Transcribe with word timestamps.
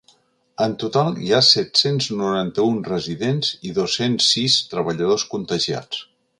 En 0.63 0.71
total 0.83 1.19
hi 1.25 1.29
ha 1.31 1.41
set-cents 1.49 2.07
noranta-un 2.23 2.81
residents 2.89 3.53
i 3.71 3.75
dos-cents 3.79 4.33
sis 4.33 4.59
treballadors 4.75 5.31
contagiats. 5.37 6.05